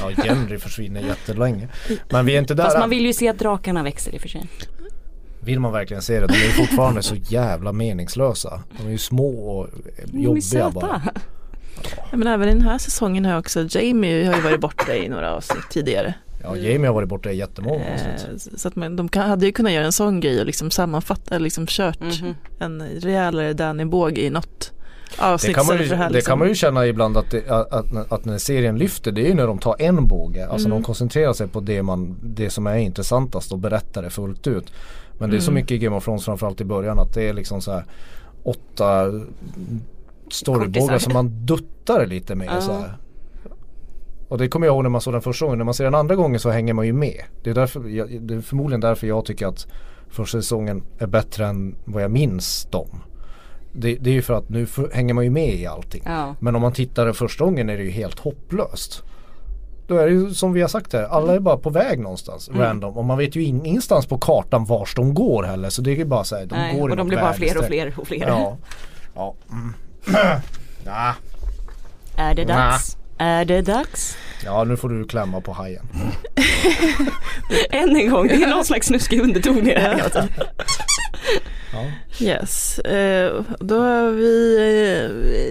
[0.01, 1.69] Ja, Henry försvinner jättelänge.
[2.11, 4.21] Men vi är inte där Fast man vill ju se att drakarna växer i och
[4.21, 4.49] för sig.
[5.45, 6.27] Vill man verkligen se det?
[6.27, 8.61] De är fortfarande så jävla meningslösa.
[8.79, 9.69] De är ju små och
[10.13, 11.03] jobbiga bara.
[12.11, 15.09] Ja, Men även i den här säsongen har också Jamie har ju varit borta i
[15.09, 16.15] några avsnitt tidigare.
[16.43, 18.29] Ja, Jamie har varit borta i jättemånga avsnitt.
[18.53, 20.71] Eh, så att man, de kan, hade ju kunnat göra en sån grej och liksom
[20.71, 22.35] sammanfatta, liksom kört Mhm.
[22.59, 24.73] en rejälare Danny-båge i något
[25.19, 25.49] avsnitt.
[25.51, 27.73] Det kan, man ju, här det liksom- kan man ju känna ibland att, det, att,
[27.73, 30.47] att, att när serien lyfter det är ju när de tar en båge.
[30.47, 30.79] Alltså Mm.
[30.79, 34.73] de koncentrerar sig på det, man, det som är intressantast och berättar det fullt ut.
[35.19, 35.55] Men det är så Mm.
[35.55, 37.85] mycket i Game of Thrones framförallt i början att det är liksom så här
[38.43, 39.11] åtta
[40.31, 42.49] storybågar som man duttar lite med.
[42.51, 42.61] Ja.
[42.61, 42.97] Så här.
[44.29, 45.59] Och det kommer jag ihåg när man såg den första gången.
[45.59, 47.21] När man ser den andra gången så hänger man ju med.
[47.43, 49.67] Det är, därför, jag, det är förmodligen därför jag tycker att
[50.09, 52.89] första säsongen är bättre än vad jag minns dem.
[53.73, 56.03] Det, det är ju för att nu för, hänger man ju med i allting.
[56.07, 56.35] Ja.
[56.41, 59.03] Men om man tittar den första gången är det ju helt hopplöst.
[59.87, 62.49] Då är det ju som vi har sagt här, alla är bara på väg någonstans
[62.49, 62.61] Mm.
[62.61, 62.97] random.
[62.99, 65.71] Och man vet ju in- ingenstans på kartan vars de går heller.
[65.71, 67.59] Så det är ju bara så här, de Nej, går och de blir bara fler
[67.59, 68.27] och fler och fler.
[68.29, 68.57] Ja.
[69.15, 69.35] ja.
[69.53, 69.75] Mm.
[70.85, 71.15] ja.
[72.17, 72.97] Är det dags?
[73.19, 74.17] Är det dags?
[74.45, 75.87] Ja nu får du klämma på hajen.
[77.71, 80.03] Än en gång, det är någon slags snuskig underton i det här.
[81.73, 81.81] Ja.
[82.27, 84.57] Yes, eh, då har vi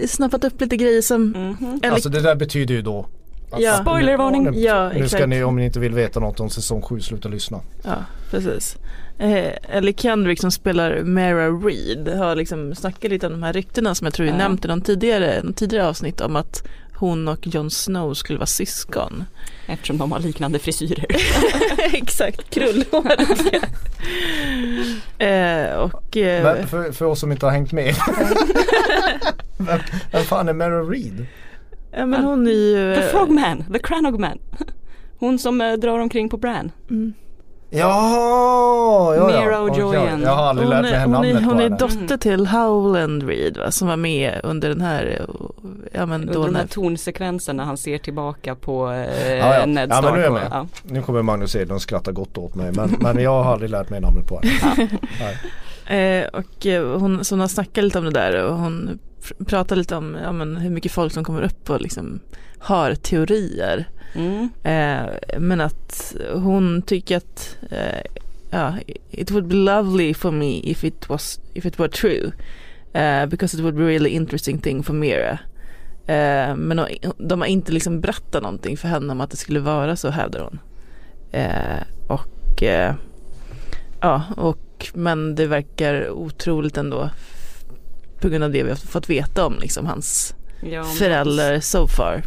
[0.02, 1.80] eh, snappat upp lite grejer som Mhm.
[1.82, 3.06] eller, Alltså det där betyder ju då
[3.54, 3.76] att- Ja.
[3.80, 4.44] Spoilervarning.
[4.50, 7.28] Nu, Ja, nu ska ni om ni inte vill veta något om säsong 7 sluta
[7.28, 7.60] lyssna.
[7.82, 7.96] Ja,
[8.30, 8.76] precis.
[9.18, 13.94] Eh, Ellie Kendrick som spelar Mara Reed har liksom snackat lite om de här ryktena
[13.94, 14.36] som jag tror vi Ja.
[14.38, 16.62] nämnt i någon tidigare, någon tidigare avsnitt om att
[16.96, 19.24] hon och Jon Snow skulle vara syskon.
[19.66, 21.06] Eftersom de har liknande frisyrer.
[21.94, 23.60] Exakt, krullhåriga.
[25.18, 27.94] eh, och eh, Men för, för oss som inte har hängt med.
[29.56, 29.78] vem,
[30.12, 31.26] vem fan är Meryl Reed?
[31.96, 32.94] Ja, men hon är ju...
[32.94, 34.38] The eh, Frogman, The Cranogman.
[35.18, 36.72] Hon som eh, drar omkring på Bran.
[36.90, 37.12] mm.
[37.70, 39.40] Ja, ja, ja.
[39.40, 40.22] Mira O'Joyan.
[40.22, 41.76] Jag har aldrig Hon lärt mig är, här hon, är, namnet hon är henne.
[41.76, 45.26] dotter till Howland Reed va, som var med under den här,
[45.92, 49.54] ja men då Under de här när, tonsekvenserna när han ser tillbaka på eh, Ja,
[49.54, 49.66] ja.
[49.66, 50.14] Ned Ja, men Stark.
[50.14, 50.48] nu är jag med.
[50.50, 50.66] ja.
[50.82, 54.00] Nu kommer Magnus Edlund skratta gott åt mig men, men jag har aldrig lärt mig
[54.00, 54.88] namnet på henne.
[55.86, 59.44] Eh, och eh, hon, så hon har snackat lite om det där och hon pr-
[59.44, 62.20] pratar lite om ja, men hur mycket folk som kommer upp och liksom
[62.58, 63.88] har teorier.
[64.14, 64.48] Mm.
[64.62, 68.00] Eh, men att hon tycker att eh,
[68.50, 68.74] ja,
[69.10, 72.32] it would be lovely for me if it was if it were true.
[72.92, 75.38] Eh, because it would be really interesting thing for Mira.
[76.06, 76.86] Eh, men de,
[77.18, 80.40] de har inte liksom berättat någonting för henne om att det skulle vara så hävdar
[80.40, 80.58] hon.
[81.32, 82.62] Eh, och
[84.00, 87.10] ja, och men det verkar otroligt ändå
[88.24, 91.86] på grund av det vi har fått veta om liksom hans Ja, om- föräldrar so
[91.88, 92.22] far.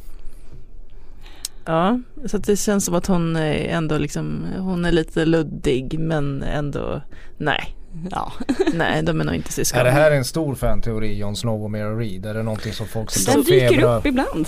[1.66, 6.00] Ja, så att det känns som att hon är ändå liksom, hon är lite luddig
[6.00, 7.02] men ändå,
[7.38, 7.76] nej,
[8.12, 8.34] Ja.
[8.74, 9.80] nej de är nog inte syskon.
[9.80, 12.26] Är det här en stor fanteori Jon Snow och Mira Reed?
[12.26, 14.48] Är det någonting som folk sitter Den dyker upp ibland.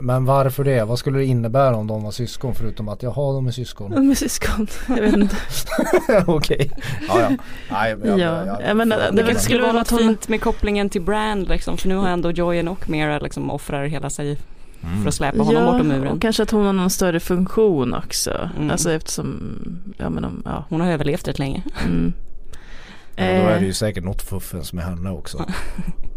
[0.00, 0.84] Men varför det?
[0.84, 3.90] Vad skulle det innebära om de var syskon förutom att jaha de är syskon?
[3.90, 5.36] De är syskon, jag vet inte.
[6.26, 6.70] Okej.
[7.08, 7.30] Ja ja.
[7.70, 11.76] Nej, men jag- Ja, jag- Det skulle vara något fint med kopplingen till Brand liksom.
[11.76, 14.38] För nu har ändå Joyen och Mira liksom offrar hela sig
[15.02, 16.08] för att släpa honom ja, bortom muren.
[16.12, 18.50] och kanske att hon har någon större funktion också.
[18.56, 18.70] Mm.
[18.70, 19.56] Alltså eftersom,
[19.98, 20.64] ja men om, ja.
[20.68, 21.62] Hon har överlevt rätt länge.
[21.84, 22.12] Mm.
[23.16, 25.44] Ja, då är det ju Eh, säkert något fuffens med henne också.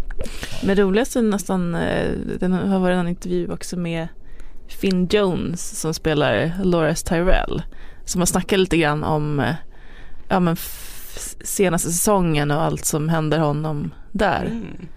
[0.63, 4.07] Men roligast är nästan, eh, den har varit en intervju också med
[4.67, 7.62] Finn Jones som spelar Loras Tyrell.
[8.05, 9.55] Som har snackat lite grann om eh,
[10.29, 10.57] ja, men
[11.43, 14.45] senaste säsongen och allt som händer honom där.
[14.45, 14.88] Mm.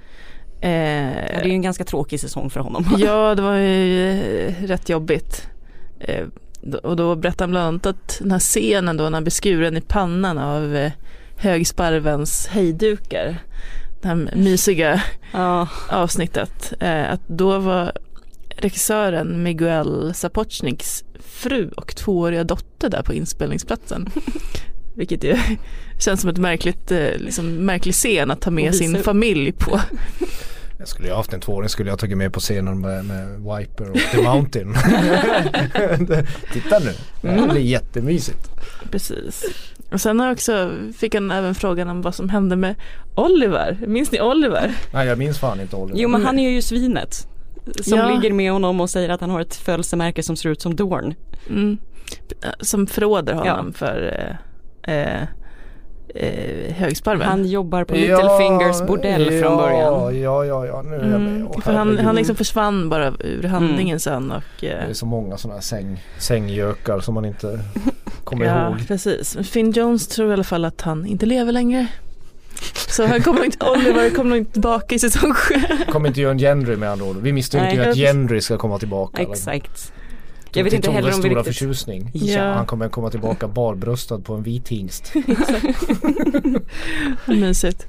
[0.60, 2.84] Eh, Ja, det är ju en ganska tråkig säsong för honom.
[2.98, 5.48] Ja, det var ju eh, rätt jobbigt.
[6.00, 6.26] Eh,
[6.82, 9.76] och då berättade han bland annat att den här scenen då när han blir skuren
[9.76, 10.90] i pannan av
[11.36, 13.38] högsparvens hejdukar.
[14.06, 16.72] Det här mysiga Ja, avsnittet.
[16.80, 17.92] Eh, att då var
[18.48, 24.08] regissören Miguel Sapochniks fru och tvååriga dotter där på inspelningsplatsen.
[24.94, 25.36] Vilket ju
[25.98, 29.04] känns som ett märkligt, eh, liksom, märklig scen att ta med sin upp.
[29.04, 29.80] familj på.
[30.78, 33.90] Jag skulle ju haft en tvååring skulle jag tagit med på scenen med, med Viper
[33.90, 34.74] och The Mountain.
[36.52, 38.50] Titta nu, det här blir jättemysigt.
[38.90, 39.44] Precis.
[39.92, 42.74] Och sen har också, fick han även frågan om vad som hände med
[43.14, 43.78] Oliver.
[43.86, 44.74] Minns ni Oliver?
[44.92, 46.00] Nej jag minns fan inte Oliver.
[46.00, 47.28] jo men han är ju svinet.
[47.82, 48.08] Som Ja.
[48.14, 51.14] ligger med honom och säger att han har ett födelsemärke som ser ut som Dorn.
[51.50, 51.78] Mm.
[52.60, 54.26] Som förråder honom för
[54.84, 55.22] eh, eh,
[56.16, 57.28] eh, högsparven.
[57.28, 60.20] Han jobbar på Littlefingers bordell från början.
[60.22, 61.30] Ja, ja, ja, nu är jag med.
[61.34, 64.00] Mm, Åh, för han, han liksom försvann bara ur handlingen Mm.
[64.00, 67.60] sen och Det eh, är så många sådana här säng, sänggökar som man inte
[68.24, 68.88] kommer ja, ihåg.
[68.88, 69.36] precis.
[69.50, 71.86] Finn Jones tror i alla fall att han inte lever längre.
[72.88, 75.54] Så han kommer inte, Oliver kommer nog inte tillbaka i säsong sju.
[75.88, 77.16] Kommer inte göra en Gendry med andra ord.
[77.16, 79.22] Vi misstänker ju att Gendry ska komma tillbaka.
[79.22, 79.92] Exakt.
[80.56, 82.10] Jag vet inte heller om vi stora riktigt- förtjusning.
[82.14, 82.52] Ja.
[82.52, 85.12] Han kommer komma tillbaka barbröstad på en vit hingst.
[87.26, 87.86] Mysigt.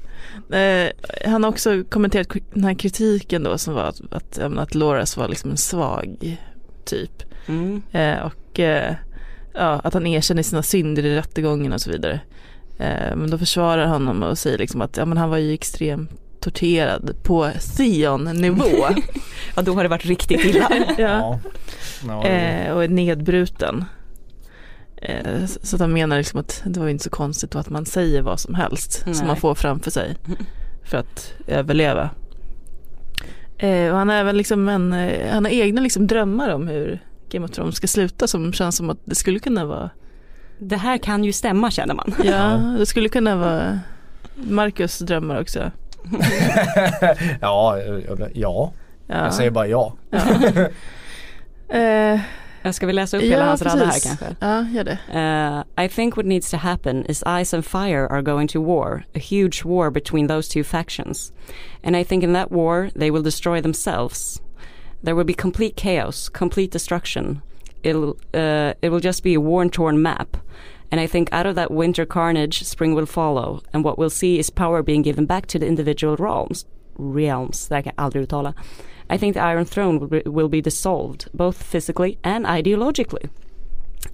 [0.52, 0.88] Eh,
[1.30, 5.28] han har också kommenterat den här kritiken då som var att, att, att Loras var
[5.28, 6.38] liksom en svag
[6.84, 7.22] typ.
[7.46, 7.82] Mm.
[7.92, 8.94] Eh, och eh,
[9.54, 12.20] ja, att han erkänner sina synder i rättegången och så vidare.
[12.78, 15.52] Eh, men då försvarar han honom och säger liksom att ja, men han var ju
[15.52, 18.64] extremt torterad på Theon-nivå.
[19.56, 20.68] Ja då har det varit riktigt illa.
[20.98, 21.40] ja.
[22.06, 22.26] Ja.
[22.26, 23.84] Eh, och är nedbruten.
[24.96, 28.22] Eh, så att han menar liksom att det var inte så konstigt att man säger
[28.22, 29.14] vad som helst Nej.
[29.14, 30.16] som man får framför sig
[30.84, 32.10] för att överleva.
[33.58, 36.98] Eh, och han har även liksom en, eh, han har egna liksom drömmar om hur
[37.30, 39.90] Game of Thrones ska sluta som känns som att det skulle kunna vara,
[40.58, 42.14] Det här kan ju stämma känner man.
[42.24, 43.80] ja det skulle kunna vara
[44.34, 45.70] Marcus drömmar också.
[47.40, 47.78] ja,
[48.34, 48.72] ja, Ja.
[49.06, 49.92] jag säger bara ja.
[50.10, 50.68] ja.
[52.62, 54.36] Jag ska vi läsa upp hela hans radda här kanske?
[54.40, 54.98] Ja, gör det.
[55.14, 59.04] Uh, I think what needs to happen is ice and fire are going to war,
[59.14, 61.32] a huge war between those two factions.
[61.84, 64.42] And I think in that war they will destroy themselves.
[65.02, 67.40] There will be complete chaos, complete destruction.
[67.82, 70.36] It'll, uh, it will just be a worn torn map.
[70.90, 73.62] And I think out of that winter carnage, spring will follow.
[73.72, 76.64] And what we'll see is power being given back to the individual realms.
[76.96, 78.54] Realms, aldrig uttala.
[79.10, 83.30] I think the Iron Throne will be, will be dissolved, both physically and ideologically.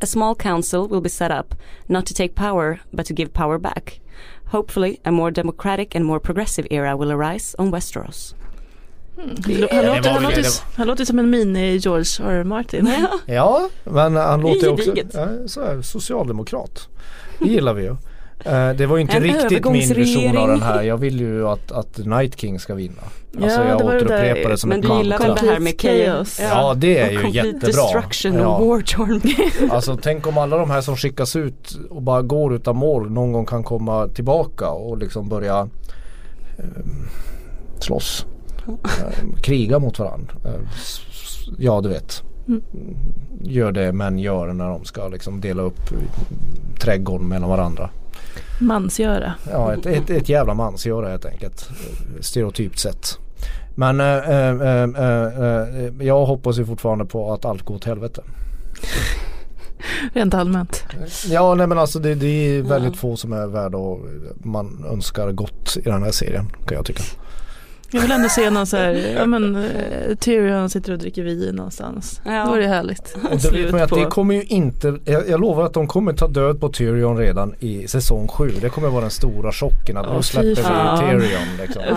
[0.00, 1.54] A small council will be set up,
[1.88, 4.00] not to take power, but to give power back.
[4.46, 8.34] Hopefully, a more democratic and more progressive era will arise on Westeros.
[9.16, 9.74] Han, det låter,
[10.10, 12.44] han, låter, det- han låter som en mini George R.
[12.44, 12.94] Martin.
[13.26, 16.88] Ja, men han låter också ja, så här, socialdemokrat.
[17.38, 17.96] Det gillar vi ju.
[18.44, 20.82] Eh, Det var ju inte En riktigt min vision av den här.
[20.82, 23.02] Jag vill ju att, att Night King ska vinna.
[23.42, 25.34] Alltså Ja, jag det var det återupprepar där- det som Men ett du gillar väl
[25.34, 26.40] det här med chaos?
[26.40, 27.66] Ja det är Och ju jättebra.
[27.66, 28.46] destruction Ja.
[28.56, 29.70] och war.
[29.74, 33.32] Alltså tänk om alla de här som skickas ut och bara går utan mål någon
[33.32, 35.68] gång kan komma tillbaka och liksom börja
[36.58, 36.64] eh,
[37.80, 38.26] slåss.
[38.68, 40.34] Eh, kriga mot varandra.
[40.44, 40.60] Eh,
[41.58, 42.22] ja du vet.
[42.48, 42.62] Mm.
[43.40, 45.80] Gör det män gör när de ska liksom dela upp
[46.80, 47.90] trädgården mellan varandra.
[48.60, 49.34] Mansgöra.
[49.50, 51.68] Ja ett, ett, ett jävla mansgöra helt enkelt.
[52.20, 53.18] Stereotypt sett.
[53.74, 58.22] Men eh, eh, eh, jag hoppas ju fortfarande på att allt går åt helvete.
[60.12, 60.84] Rent allmänt.
[61.28, 64.00] Ja nej men alltså det, det är väldigt få som är värda och
[64.36, 67.02] man önskar gott i den här serien kan jag tycka.
[67.90, 71.54] Jag vill ändå se någon så här, ja men eh, Tyrion sitter och dricker vin
[71.54, 72.20] någonstans.
[72.24, 72.32] Ja.
[72.44, 73.16] Det vore härligt.
[73.32, 76.12] Och det vet man att det kommer ju inte, jag, jag lovar att de kommer
[76.12, 78.50] ta död på Tyrion redan i säsong 7.
[78.60, 81.00] Det kommer vara den stora chocken att Åh, nu släpper vi fan.
[81.10, 81.82] Tyrion liksom.
[81.88, 81.96] Ja.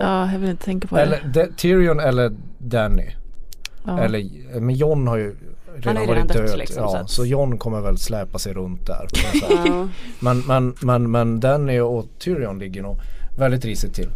[0.00, 1.02] Ja, jag vill inte tänka på det.
[1.02, 3.06] Eller de, Tyrion eller Danny.
[3.86, 4.00] ja.
[4.00, 4.24] Eller,
[4.60, 5.34] men John har ju
[5.76, 6.58] redan ju varit redan dött, död.
[6.58, 9.06] liksom, så ja, att- så John kommer väl släpa sig runt där.
[10.20, 12.96] Men, men, men, men Danny och Tyrion ligger nog
[13.38, 14.08] väldigt risigt till.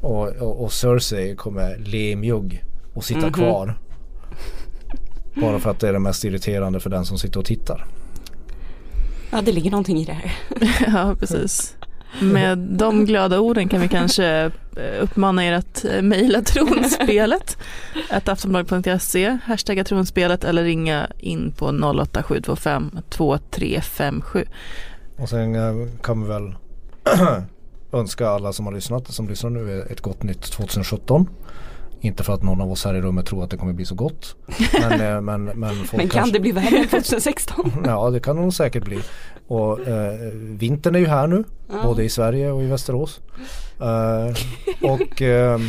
[0.00, 3.32] Och, och, och Cersei kommer lemjugg och sitta Mhm.
[3.32, 3.78] kvar.
[5.34, 7.86] Bara för att det är det mest irriterande för den som sitter och tittar.
[9.30, 10.32] ja, det ligger någonting i det här.
[10.86, 11.74] ja, precis.
[12.22, 14.26] Med de glada orden kan vi kanske
[14.76, 17.56] eh, uppmana er att eh, mejla tronspelet
[18.24, 24.44] aftonbladet.se, hashtagga tronspelet eller ringa in på 08725 2357.
[25.16, 26.54] Och sen eh, kan vi väl
[27.92, 31.28] önska alla som har lyssnat, som lyssnar nu ett gott nytt 2017.
[32.00, 33.94] Inte för att någon av oss här i rummet tror att det kommer bli så
[33.94, 34.36] gott.
[34.80, 37.72] Men, eh, men, men, folk Men kan kanske, det bli värre än 2016?
[37.84, 39.00] Ja det kan det nog säkert bli.
[39.46, 41.44] Och eh, vintern är ju här nu.
[41.82, 43.20] Både i Sverige och i Västerås.
[43.80, 44.34] Eh,
[44.90, 45.60] och eh,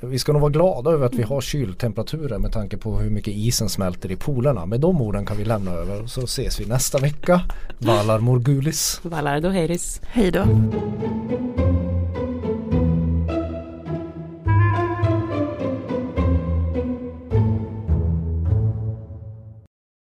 [0.00, 3.34] vi ska nog vara glada över att vi har kyltemperaturer med tanke på hur mycket
[3.34, 4.66] isen smälter i polerna.
[4.66, 7.40] Med de orden kan vi lämna över så ses vi nästa vecka.
[7.78, 9.00] Valar Morgulis.
[9.02, 10.00] Valar då Heiris.
[10.04, 10.44] Hej då.